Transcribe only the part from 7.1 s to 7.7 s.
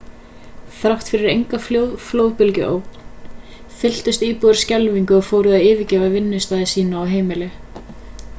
heimili